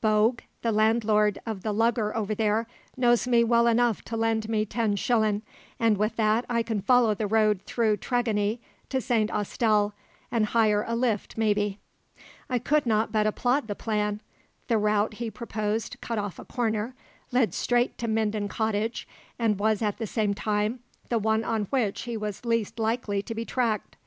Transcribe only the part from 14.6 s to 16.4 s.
The route he proposed cut off